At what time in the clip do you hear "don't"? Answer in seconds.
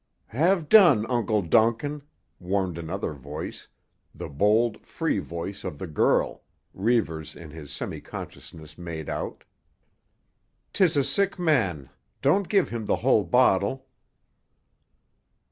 12.23-12.49